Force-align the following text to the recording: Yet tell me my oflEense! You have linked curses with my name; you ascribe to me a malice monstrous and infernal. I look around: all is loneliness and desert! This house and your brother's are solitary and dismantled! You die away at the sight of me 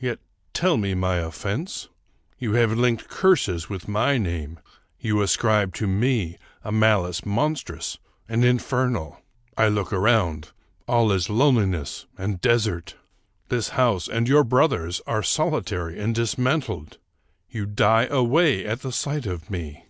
Yet 0.00 0.18
tell 0.54 0.76
me 0.76 0.94
my 0.96 1.18
oflEense! 1.18 1.86
You 2.36 2.54
have 2.54 2.72
linked 2.72 3.06
curses 3.08 3.68
with 3.68 3.86
my 3.86 4.18
name; 4.20 4.58
you 4.98 5.22
ascribe 5.22 5.72
to 5.74 5.86
me 5.86 6.36
a 6.64 6.72
malice 6.72 7.24
monstrous 7.24 7.96
and 8.28 8.44
infernal. 8.44 9.20
I 9.56 9.68
look 9.68 9.92
around: 9.92 10.50
all 10.88 11.12
is 11.12 11.30
loneliness 11.30 12.06
and 12.16 12.40
desert! 12.40 12.96
This 13.50 13.68
house 13.68 14.08
and 14.08 14.26
your 14.26 14.42
brother's 14.42 15.00
are 15.06 15.22
solitary 15.22 16.00
and 16.00 16.12
dismantled! 16.12 16.98
You 17.48 17.64
die 17.64 18.06
away 18.06 18.66
at 18.66 18.82
the 18.82 18.90
sight 18.90 19.26
of 19.26 19.48
me 19.48 19.84